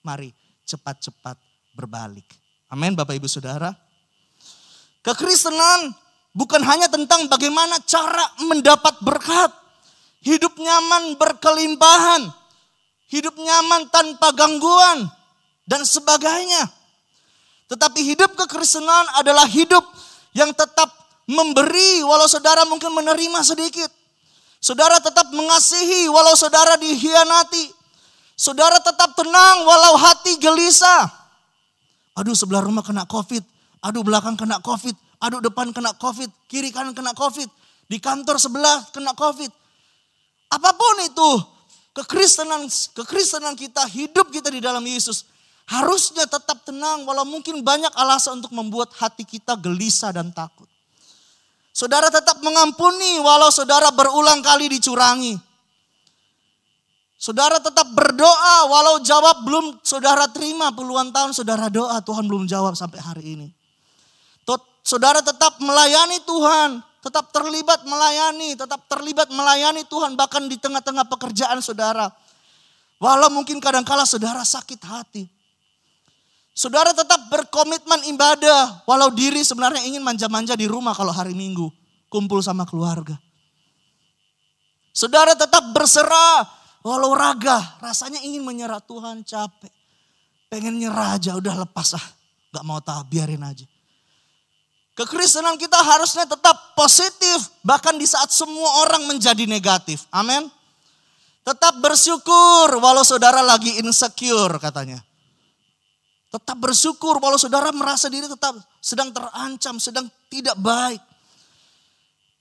[0.07, 0.31] Mari
[0.67, 1.39] cepat-cepat
[1.75, 2.27] berbalik.
[2.71, 3.71] Amin Bapak Ibu Saudara.
[5.03, 5.95] Kekristenan
[6.35, 9.51] bukan hanya tentang bagaimana cara mendapat berkat.
[10.27, 12.27] Hidup nyaman berkelimpahan.
[13.07, 15.07] Hidup nyaman tanpa gangguan.
[15.67, 16.67] Dan sebagainya.
[17.67, 19.83] Tetapi hidup kekristenan adalah hidup
[20.35, 20.91] yang tetap
[21.27, 23.91] memberi walau saudara mungkin menerima sedikit.
[24.67, 27.71] Saudara tetap mengasihi walau saudara dihianati.
[28.35, 31.07] Saudara tetap tenang walau hati gelisah.
[32.19, 33.47] Aduh sebelah rumah kena covid.
[33.79, 34.99] Aduh belakang kena covid.
[35.23, 36.27] Aduh depan kena covid.
[36.51, 37.47] Kiri kanan kena covid.
[37.87, 39.55] Di kantor sebelah kena covid.
[40.51, 41.31] Apa pun itu,
[41.95, 45.31] kekristenan kekristenan kita, hidup kita di dalam Yesus
[45.71, 50.67] harusnya tetap tenang walau mungkin banyak alasan untuk membuat hati kita gelisah dan takut.
[51.77, 55.37] Saudara tetap mengampuni walau saudara berulang kali dicurangi.
[57.21, 62.73] Saudara tetap berdoa walau jawab belum saudara terima puluhan tahun saudara doa Tuhan belum jawab
[62.73, 63.49] sampai hari ini.
[64.87, 71.59] Saudara tetap melayani Tuhan, tetap terlibat melayani, tetap terlibat melayani Tuhan bahkan di tengah-tengah pekerjaan
[71.59, 72.07] saudara.
[73.03, 75.27] Walau mungkin kadangkala saudara sakit hati.
[76.57, 81.69] Saudara tetap berkomitmen ibadah walau diri sebenarnya ingin manja-manja di rumah kalau hari Minggu
[82.09, 83.21] kumpul sama keluarga.
[84.97, 86.49] Saudara tetap berserah
[86.81, 89.69] walau raga rasanya ingin menyerah Tuhan capek.
[90.49, 92.07] Pengen nyerah aja udah lepas ah.
[92.57, 93.69] Gak mau tahu biarin aja.
[94.97, 100.09] Kekristenan kita harusnya tetap positif, bahkan di saat semua orang menjadi negatif.
[100.09, 100.49] Amin.
[101.45, 105.05] Tetap bersyukur walau saudara lagi insecure katanya.
[106.37, 108.53] Tetap bersyukur walau saudara merasa diri tetap
[108.85, 111.01] sedang terancam, sedang tidak baik.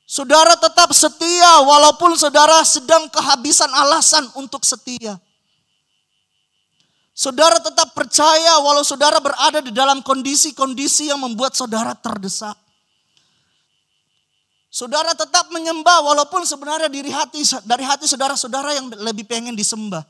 [0.03, 5.15] Saudara tetap setia walaupun saudara sedang kehabisan alasan untuk setia.
[7.15, 12.59] Saudara tetap percaya walau saudara berada di dalam kondisi-kondisi yang membuat saudara terdesak.
[14.67, 20.03] Saudara tetap menyembah walaupun sebenarnya diri hati dari hati saudara-saudara yang lebih pengen disembah.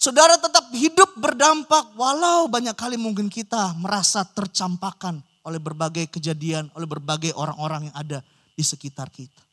[0.00, 6.88] Saudara tetap hidup berdampak walau banyak kali mungkin kita merasa tercampakkan oleh berbagai kejadian, oleh
[6.88, 8.18] berbagai orang-orang yang ada
[8.56, 9.44] di sekitar kita.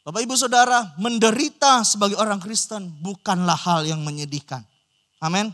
[0.00, 4.64] Bapak ibu saudara, menderita sebagai orang Kristen bukanlah hal yang menyedihkan.
[5.20, 5.52] Amin.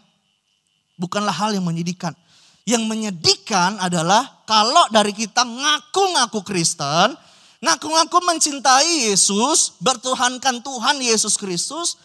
[0.94, 2.14] Bukanlah hal yang menyedihkan.
[2.62, 7.18] Yang menyedihkan adalah kalau dari kita ngaku-ngaku Kristen,
[7.64, 11.96] ngaku-ngaku mencintai Yesus, bertuhankan Tuhan Yesus Kristus,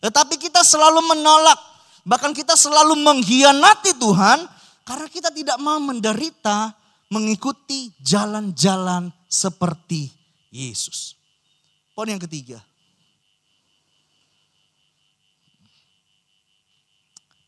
[0.00, 1.60] tetapi kita selalu menolak,
[2.08, 4.48] bahkan kita selalu mengkhianati Tuhan
[4.88, 6.72] karena kita tidak mau menderita
[7.12, 10.08] mengikuti jalan-jalan seperti
[10.48, 11.12] Yesus.
[11.92, 12.64] Poin yang ketiga.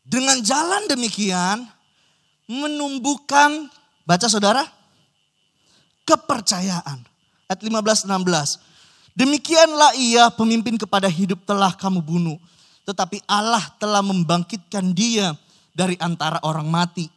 [0.05, 1.65] Dengan jalan demikian
[2.45, 3.73] menumbuhkan,
[4.05, 4.61] baca saudara,
[6.05, 7.14] kepercayaan.
[7.45, 8.61] Ayat 15-16.
[9.15, 12.37] Demikianlah ia pemimpin kepada hidup telah kamu bunuh.
[12.85, 15.33] Tetapi Allah telah membangkitkan dia
[15.73, 17.09] dari antara orang mati.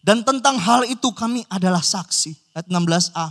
[0.00, 2.56] Dan tentang hal itu kami adalah saksi.
[2.56, 3.26] Ayat 16a.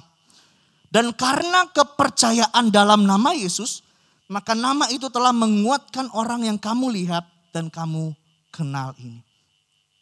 [0.89, 3.86] Dan karena kepercayaan dalam nama Yesus,
[4.30, 8.13] maka nama itu telah menguatkan orang yang kamu lihat dan kamu
[8.49, 9.21] kenal ini.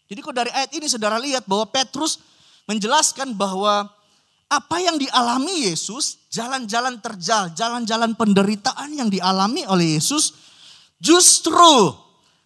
[0.07, 2.23] Jadi kok dari ayat ini saudara lihat bahwa Petrus
[2.67, 3.91] menjelaskan bahwa
[4.47, 10.31] apa yang dialami Yesus, jalan-jalan terjal, jalan-jalan penderitaan yang dialami oleh Yesus
[11.03, 11.91] justru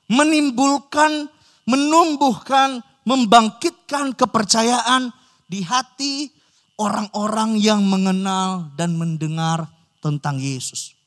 [0.10, 1.30] menimbulkan,
[1.70, 5.14] menumbuhkan, membangkitkan kepercayaan
[5.46, 6.34] di hati
[6.82, 9.70] orang-orang yang mengenal dan mendengar
[10.02, 10.98] tentang Yesus.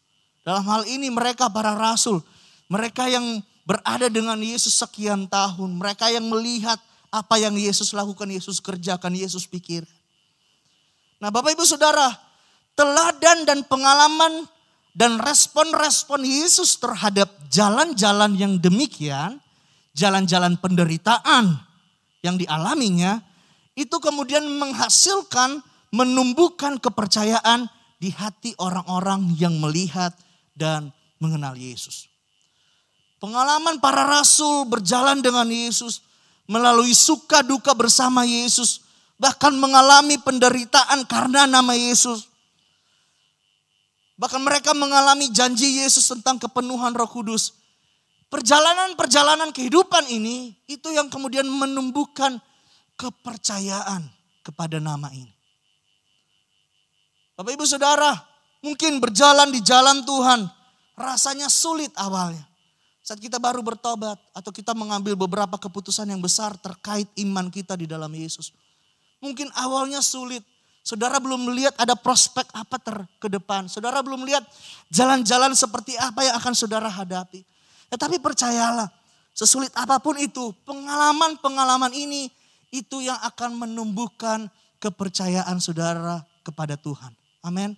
[0.46, 2.22] Dalam hal ini mereka para rasul,
[2.70, 6.78] mereka yang berada dengan Yesus sekian tahun, mereka yang melihat
[7.10, 9.82] apa yang Yesus lakukan, Yesus kerjakan, Yesus pikir.
[11.22, 12.10] Nah Bapak Ibu Saudara,
[12.74, 14.46] teladan dan pengalaman
[14.94, 19.42] dan respon-respon Yesus terhadap jalan-jalan yang demikian,
[19.94, 21.58] jalan-jalan penderitaan
[22.22, 23.18] yang dialaminya,
[23.74, 25.58] itu kemudian menghasilkan,
[25.90, 27.66] menumbuhkan kepercayaan
[27.98, 30.14] di hati orang-orang yang melihat
[30.54, 32.06] dan mengenal Yesus.
[33.18, 36.04] Pengalaman para rasul berjalan dengan Yesus,
[36.44, 38.83] melalui suka duka bersama Yesus,
[39.18, 42.26] bahkan mengalami penderitaan karena nama Yesus.
[44.14, 47.54] Bahkan mereka mengalami janji Yesus tentang kepenuhan Roh Kudus.
[48.30, 52.38] Perjalanan-perjalanan kehidupan ini itu yang kemudian menumbuhkan
[52.98, 54.06] kepercayaan
[54.42, 55.30] kepada nama ini.
[57.34, 58.14] Bapak ibu saudara,
[58.62, 60.46] mungkin berjalan di jalan Tuhan
[60.94, 62.46] rasanya sulit awalnya.
[63.04, 67.84] Saat kita baru bertobat atau kita mengambil beberapa keputusan yang besar terkait iman kita di
[67.84, 68.54] dalam Yesus.
[69.24, 70.44] Mungkin awalnya sulit.
[70.84, 73.64] Saudara belum melihat ada prospek apa ter ke depan.
[73.72, 74.44] Saudara belum melihat
[74.92, 77.40] jalan-jalan seperti apa yang akan saudara hadapi.
[77.88, 78.92] Tetapi percayalah,
[79.32, 82.28] sesulit apa pun itu, pengalaman-pengalaman ini
[82.68, 84.44] itu yang akan menumbuhkan
[84.76, 87.16] kepercayaan saudara kepada Tuhan.
[87.40, 87.72] Amin.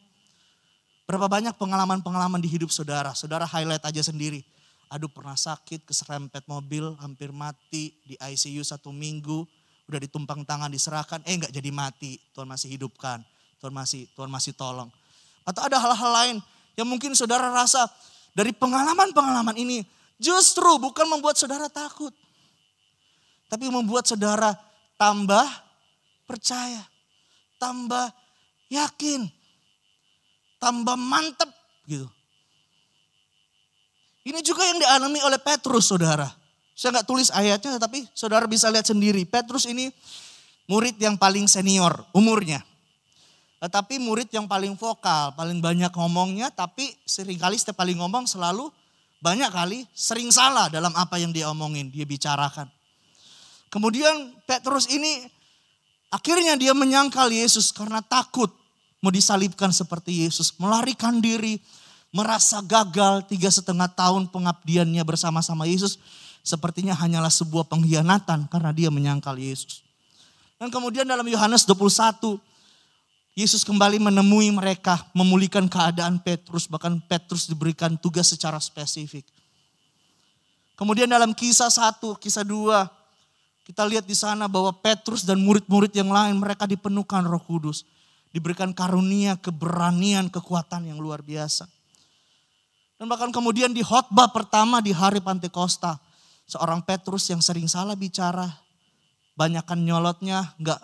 [1.06, 3.14] Berapa banyak pengalaman-pengalaman di hidup saudara.
[3.14, 4.42] Saudara highlight aja sendiri.
[4.90, 9.46] Aduh pernah sakit, keserempet mobil, hampir mati di ICU satu minggu.
[9.86, 12.18] Udah ditumpang tangan, diserahkan, eh nggak jadi mati.
[12.34, 13.22] Tuhan masih hidupkan.
[13.62, 14.90] Tuhan masih Tuhan masih tolong.
[15.46, 16.36] Atau ada hal-hal lain
[16.74, 17.86] yang mungkin saudara rasa
[18.34, 19.86] dari pengalaman-pengalaman ini
[20.18, 22.12] justru bukan membuat saudara takut.
[23.46, 24.58] Tapi membuat saudara
[24.98, 25.46] tambah
[26.26, 26.82] percaya,
[27.62, 28.10] tambah
[28.68, 29.30] yakin,
[30.58, 31.48] tambah mantep
[31.86, 32.10] gitu.
[34.26, 36.26] Ini juga yang dialami oleh Petrus saudara.
[36.76, 39.24] Saya nggak tulis ayatnya tapi saudara bisa lihat sendiri.
[39.24, 39.88] Petrus ini
[40.68, 42.60] murid yang paling senior umurnya.
[43.56, 48.68] Tetapi murid yang paling vokal, paling banyak ngomongnya tapi sering kali setiap kali ngomong selalu
[49.24, 52.68] banyak kali sering salah dalam apa yang dia omongin, dia bicarakan.
[53.72, 55.24] Kemudian Petrus ini
[56.12, 58.52] akhirnya dia menyangkal Yesus karena takut
[59.00, 60.52] mau disalibkan seperti Yesus.
[60.60, 61.56] Melarikan diri,
[62.12, 65.96] merasa gagal tiga setengah tahun pengabdiannya bersama-sama Yesus.
[66.46, 69.82] Sepertinya hanyalah sebuah pengkhianatan karena dia menyangkal Yesus.
[70.62, 72.38] Dan kemudian dalam Yohanes 21,
[73.34, 79.26] Yesus kembali menemui mereka, memulihkan keadaan Petrus, bahkan Petrus diberikan tugas secara spesifik.
[80.78, 82.86] Kemudian dalam kisah satu, kisah dua,
[83.66, 87.82] kita lihat di sana bahwa Petrus dan murid-murid yang lain mereka dipenuhkan Roh Kudus,
[88.30, 91.66] diberikan karunia, keberanian, kekuatan yang luar biasa.
[92.96, 96.05] Dan bahkan kemudian di khotbah pertama di hari Pantekosta,
[96.46, 98.46] seorang Petrus yang sering salah bicara,
[99.34, 100.80] banyakkan nyolotnya, nggak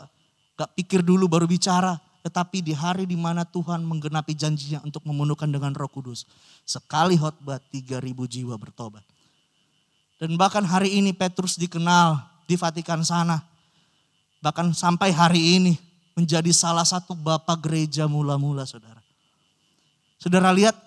[0.58, 5.48] nggak pikir dulu baru bicara, tetapi di hari di mana Tuhan menggenapi janjinya untuk memenuhkan
[5.48, 6.26] dengan Roh Kudus,
[6.66, 9.02] sekali khotbah 3000 jiwa bertobat.
[10.22, 13.42] Dan bahkan hari ini Petrus dikenal di Vatikan sana.
[14.38, 15.74] Bahkan sampai hari ini
[16.14, 19.02] menjadi salah satu bapak gereja mula-mula saudara.
[20.22, 20.78] Saudara lihat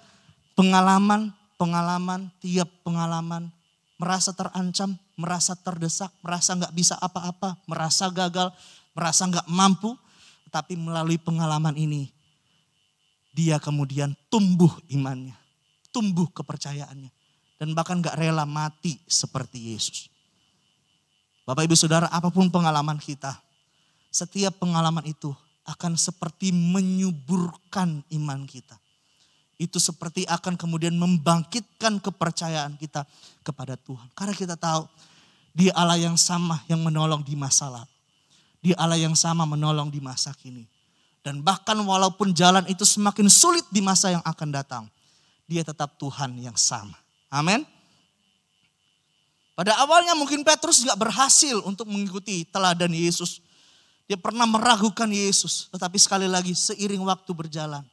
[0.56, 3.52] pengalaman, pengalaman, tiap pengalaman
[3.96, 8.52] merasa terancam, merasa terdesak, merasa nggak bisa apa-apa, merasa gagal,
[8.92, 9.96] merasa nggak mampu,
[10.52, 12.12] tapi melalui pengalaman ini
[13.36, 15.36] dia kemudian tumbuh imannya,
[15.92, 17.12] tumbuh kepercayaannya,
[17.60, 20.08] dan bahkan nggak rela mati seperti Yesus.
[21.44, 23.36] Bapak Ibu Saudara, apa pun pengalaman kita,
[24.10, 25.36] setiap pengalaman itu
[25.68, 28.80] akan seperti menyuburkan iman kita
[29.56, 33.08] itu seperti akan kemudian membangkitkan kepercayaan kita
[33.40, 34.08] kepada Tuhan.
[34.12, 34.84] Karena kita tahu
[35.56, 37.92] dia Allah yang sama yang menolong di masa lalu.
[38.60, 40.68] Dia Allah yang sama menolong di masa kini.
[41.24, 44.84] Dan bahkan walaupun jalan itu semakin sulit di masa yang akan datang.
[45.48, 46.98] Dia tetap Tuhan yang sama.
[47.32, 47.64] Amin.
[49.56, 53.40] Pada awalnya mungkin Petrus gak berhasil untuk mengikuti teladan Yesus.
[54.06, 55.72] Dia pernah meragukan Yesus.
[55.72, 57.86] Tetapi sekali lagi seiring waktu berjalan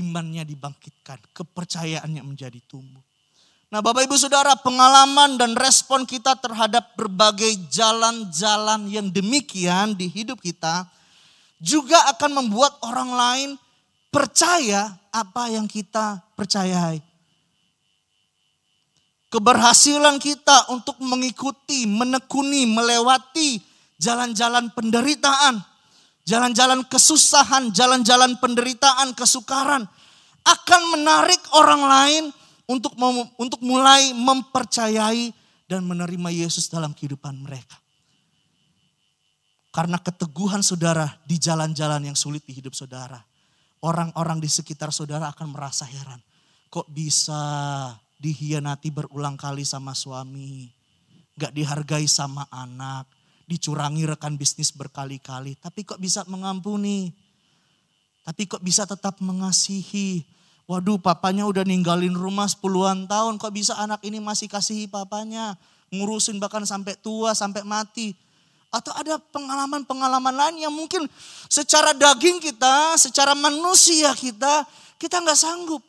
[0.00, 3.02] imannya dibangkitkan, kepercayaannya menjadi tumbuh.
[3.74, 10.38] Nah Bapak Ibu Saudara pengalaman dan respon kita terhadap berbagai jalan-jalan yang demikian di hidup
[10.38, 10.86] kita
[11.58, 13.50] juga akan membuat orang lain
[14.14, 17.02] percaya apa yang kita percayai.
[19.26, 23.58] Keberhasilan kita untuk mengikuti, menekuni, melewati
[23.98, 25.58] jalan-jalan penderitaan
[26.24, 29.84] jalan-jalan kesusahan, jalan-jalan penderitaan, kesukaran
[30.44, 32.24] akan menarik orang lain
[32.68, 32.96] untuk
[33.36, 35.32] untuk mulai mempercayai
[35.68, 37.76] dan menerima Yesus dalam kehidupan mereka.
[39.74, 43.18] Karena keteguhan saudara di jalan-jalan yang sulit di hidup saudara.
[43.84, 46.22] Orang-orang di sekitar saudara akan merasa heran.
[46.72, 47.42] Kok bisa
[48.16, 50.70] dihianati berulang kali sama suami.
[51.34, 53.10] Gak dihargai sama anak
[53.44, 57.12] dicurangi rekan bisnis berkali-kali, tapi kok bisa mengampuni?
[58.24, 60.24] Tapi kok bisa tetap mengasihi?
[60.64, 65.60] Waduh papanya udah ninggalin rumah sepuluhan tahun, kok bisa anak ini masih kasihi papanya?
[65.92, 68.16] Ngurusin bahkan sampai tua, sampai mati.
[68.72, 71.04] Atau ada pengalaman-pengalaman lain yang mungkin
[71.52, 74.64] secara daging kita, secara manusia kita,
[74.96, 75.84] kita nggak sanggup.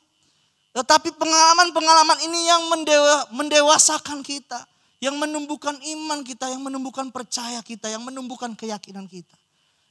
[0.75, 4.74] Tetapi pengalaman-pengalaman ini yang mendewa, mendewasakan kita
[5.05, 9.37] yang menumbuhkan iman kita, yang menumbuhkan percaya kita, yang menumbuhkan keyakinan kita.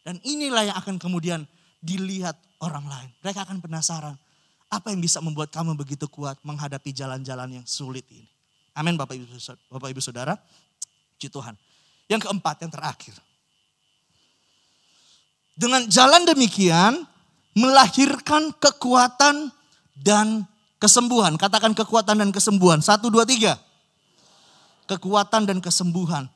[0.02, 1.46] Dan inilah yang akan kemudian
[1.78, 3.10] dilihat orang lain.
[3.22, 4.18] Mereka akan penasaran,
[4.66, 8.26] apa yang bisa membuat kamu begitu kuat menghadapi jalan-jalan yang sulit ini.
[8.74, 9.38] Amin Bapak Ibu,
[9.70, 10.34] Bapak Ibu Saudara.
[11.14, 11.54] Puji Tuhan.
[12.10, 13.14] Yang keempat, yang terakhir.
[15.54, 17.06] Dengan jalan demikian,
[17.54, 19.54] melahirkan kekuatan
[19.94, 20.42] dan
[20.82, 21.38] kesembuhan.
[21.38, 22.82] Katakan kekuatan dan kesembuhan.
[22.82, 23.54] Satu, dua, tiga
[24.86, 26.28] kekuatan dan kesembuhan.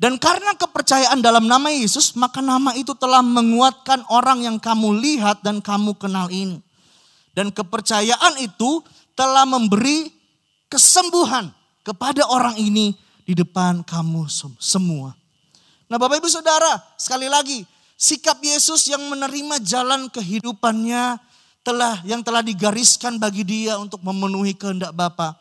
[0.00, 5.44] Dan karena kepercayaan dalam nama Yesus, maka nama itu telah menguatkan orang yang kamu lihat
[5.44, 6.64] dan kamu kenal ini.
[7.36, 8.80] Dan kepercayaan itu
[9.12, 10.08] telah memberi
[10.72, 11.52] kesembuhan
[11.84, 12.96] kepada orang ini
[13.28, 14.24] di depan kamu
[14.56, 15.12] semua.
[15.90, 17.60] Nah Bapak Ibu Saudara, sekali lagi,
[18.00, 21.20] Sikap Yesus yang menerima jalan kehidupannya
[21.60, 25.36] telah yang telah digariskan bagi dia untuk memenuhi kehendak Bapa.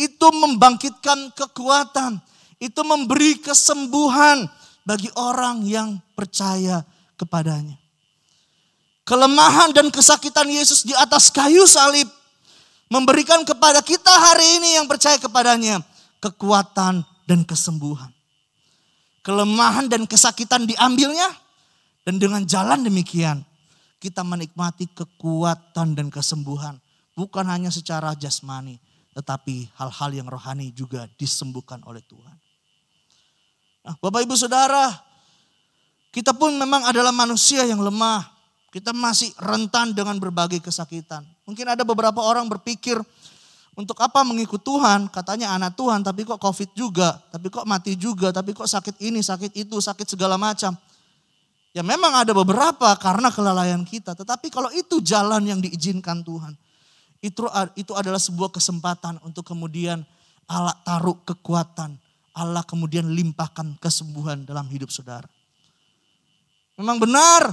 [0.00, 2.24] Itu membangkitkan kekuatan,
[2.56, 4.48] itu memberi kesembuhan
[4.88, 6.80] bagi orang yang percaya
[7.20, 7.76] kepadanya.
[9.04, 12.08] Kelemahan dan kesakitan Yesus di atas kayu salib
[12.88, 15.84] memberikan kepada kita hari ini yang percaya kepadanya
[16.22, 18.08] kekuatan dan kesembuhan.
[19.20, 21.28] Kelemahan dan kesakitan diambilnya
[22.08, 23.44] dan dengan jalan demikian
[24.00, 26.80] kita menikmati kekuatan dan kesembuhan.
[27.12, 28.80] Bukan hanya secara jasmani,
[29.14, 32.36] tetapi hal-hal yang rohani juga disembuhkan oleh Tuhan.
[33.80, 34.92] Nah, Bapak Ibu Saudara,
[36.14, 38.28] kita pun memang adalah manusia yang lemah.
[38.70, 41.26] Kita masih rentan dengan berbagai kesakitan.
[41.42, 43.02] Mungkin ada beberapa orang berpikir,
[43.78, 45.08] untuk apa mengikut Tuhan?
[45.08, 49.22] Katanya anak Tuhan, tapi kok COVID juga, tapi kok mati juga, tapi kok sakit ini,
[49.22, 50.74] sakit itu, sakit segala macam.
[51.70, 54.18] Ya memang ada beberapa karena kelalaian kita.
[54.18, 56.58] Tetapi kalau itu jalan yang diizinkan Tuhan.
[57.20, 60.00] Itu, itu adalah sebuah kesempatan untuk kemudian
[60.48, 62.00] Allah taruh kekuatan.
[62.32, 65.28] Allah kemudian limpahkan kesembuhan dalam hidup saudara.
[66.80, 67.52] Memang benar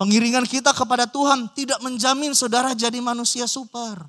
[0.00, 4.00] pengiringan kita kepada Tuhan tidak menjamin saudara jadi manusia super.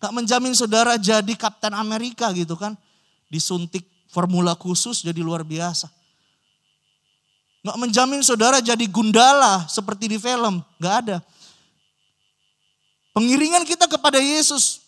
[0.00, 2.72] Gak menjamin saudara jadi Kapten Amerika gitu kan.
[3.28, 5.92] Disuntik formula khusus jadi luar biasa.
[7.66, 10.62] Nggak menjamin saudara jadi gundala seperti di film.
[10.78, 11.16] Nggak ada.
[13.16, 14.84] Pengiringan kita kepada Yesus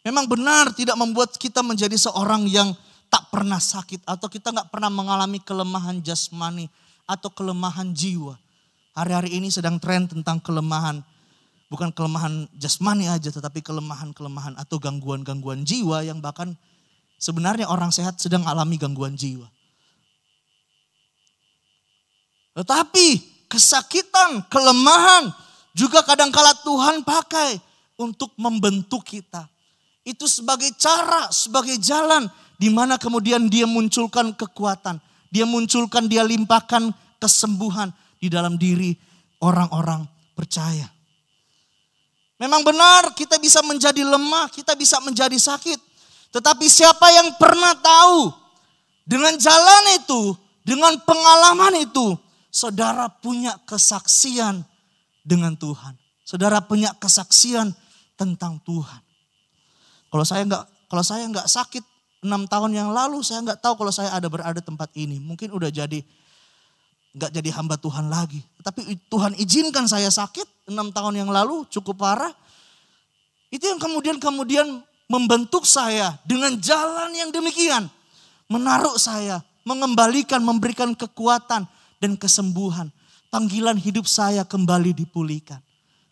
[0.00, 2.72] memang benar tidak membuat kita menjadi seorang yang
[3.12, 6.72] tak pernah sakit atau kita nggak pernah mengalami kelemahan jasmani
[7.04, 8.40] atau kelemahan jiwa.
[8.96, 11.04] Hari-hari ini sedang tren tentang kelemahan
[11.68, 16.56] bukan kelemahan jasmani aja tetapi kelemahan-kelemahan atau gangguan-gangguan jiwa yang bahkan
[17.20, 19.44] sebenarnya orang sehat sedang alami gangguan jiwa.
[22.56, 23.06] Tetapi
[23.52, 27.60] kesakitan, kelemahan juga kadangkala Tuhan pakai
[27.96, 29.48] untuk membentuk kita.
[30.02, 32.28] Itu sebagai cara, sebagai jalan
[32.60, 35.00] di mana kemudian dia munculkan kekuatan.
[35.32, 37.88] Dia munculkan, dia limpahkan kesembuhan
[38.20, 38.92] di dalam diri
[39.40, 40.04] orang-orang
[40.36, 40.84] percaya.
[42.36, 45.78] Memang benar kita bisa menjadi lemah, kita bisa menjadi sakit.
[46.34, 48.34] Tetapi siapa yang pernah tahu
[49.06, 50.34] dengan jalan itu,
[50.66, 52.18] dengan pengalaman itu,
[52.50, 54.66] saudara punya kesaksian
[55.22, 55.94] dengan Tuhan.
[56.22, 57.74] Saudara punya kesaksian
[58.14, 59.02] tentang Tuhan.
[60.12, 61.84] Kalau saya nggak kalau saya nggak sakit
[62.22, 65.18] enam tahun yang lalu, saya nggak tahu kalau saya ada berada tempat ini.
[65.18, 66.04] Mungkin udah jadi
[67.12, 68.40] nggak jadi hamba Tuhan lagi.
[68.60, 72.30] Tapi Tuhan izinkan saya sakit enam tahun yang lalu cukup parah.
[73.52, 74.66] Itu yang kemudian kemudian
[75.10, 77.84] membentuk saya dengan jalan yang demikian.
[78.48, 81.64] Menaruh saya, mengembalikan, memberikan kekuatan,
[82.00, 82.90] dan kesembuhan.
[83.32, 85.56] Panggilan hidup saya kembali dipulihkan.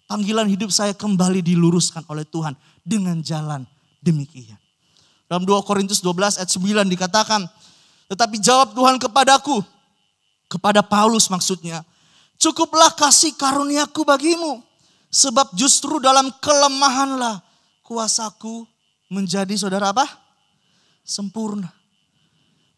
[0.08, 3.68] Panggilan hidup saya kembali diluruskan oleh Tuhan dengan jalan
[4.00, 4.56] demikian.
[5.28, 7.44] Dalam 2 Korintus 12 ayat 9 dikatakan,
[8.08, 9.60] tetapi jawab Tuhan kepadaku,
[10.48, 11.84] kepada Paulus maksudnya,
[12.40, 14.64] cukuplah kasih karuniaku bagimu,
[15.12, 17.44] sebab justru dalam kelemahanlah
[17.84, 18.64] kuasaku
[19.12, 20.08] menjadi saudara apa?
[21.04, 21.68] Sempurna.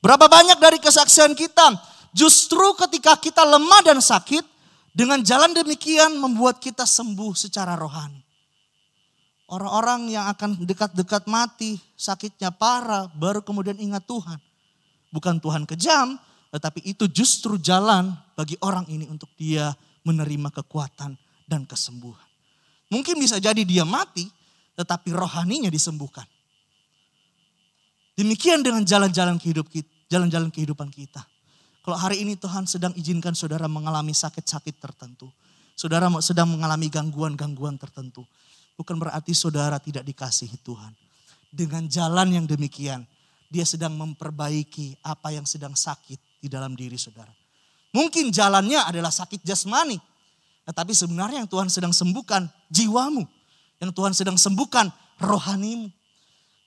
[0.02, 4.44] Berapa banyak dari kesaksian kita Justru ketika kita lemah dan sakit,
[4.92, 8.20] dengan jalan demikian membuat kita sembuh secara rohani.
[9.48, 14.36] Orang-orang yang akan dekat-dekat mati, sakitnya parah, baru kemudian ingat Tuhan.
[15.12, 16.16] Bukan Tuhan kejam,
[16.52, 19.72] tetapi itu justru jalan bagi orang ini untuk dia
[20.04, 21.16] menerima kekuatan
[21.48, 22.28] dan kesembuhan.
[22.92, 24.28] Mungkin bisa jadi dia mati,
[24.76, 26.28] tetapi rohaninya disembuhkan.
[28.12, 29.40] Demikian dengan jalan-jalan
[30.12, 31.24] jalan-jalan kehidupan kita.
[31.82, 35.26] Kalau hari ini Tuhan sedang izinkan saudara mengalami sakit-sakit tertentu.
[35.74, 38.22] Saudara sedang mengalami gangguan-gangguan tertentu.
[38.78, 40.94] Bukan berarti saudara tidak dikasihi Tuhan.
[41.50, 43.02] Dengan jalan yang demikian,
[43.50, 47.34] dia sedang memperbaiki apa yang sedang sakit di dalam diri saudara.
[47.92, 49.98] Mungkin jalannya adalah sakit jasmani.
[50.62, 53.26] Tetapi sebenarnya yang Tuhan sedang sembuhkan jiwamu.
[53.82, 54.86] Yang Tuhan sedang sembuhkan
[55.18, 55.90] rohanimu.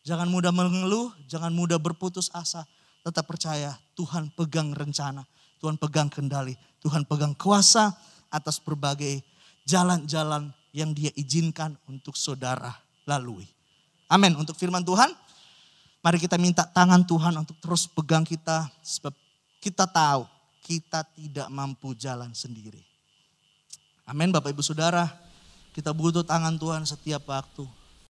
[0.05, 2.68] Jangan mudah mengeluh, jangan mudah berputus asa
[3.01, 5.24] tetap percaya Tuhan pegang rencana,
[5.64, 7.96] Tuhan pegang kendali, Tuhan pegang kuasa
[8.30, 9.24] atas berbagai
[9.66, 12.76] jalan-jalan yang dia izinkan untuk saudara
[13.08, 13.48] lalui.
[14.12, 14.36] Amin.
[14.38, 15.10] Untuk firman Tuhan,
[16.04, 19.16] mari kita minta tangan Tuhan untuk terus pegang kita sebab
[19.64, 20.30] kita tahu
[20.62, 22.82] kita tidak mampu jalan sendiri.
[24.06, 25.10] Amin Bapak Ibu Saudara,
[25.74, 27.66] kita butuh tangan Tuhan setiap waktu.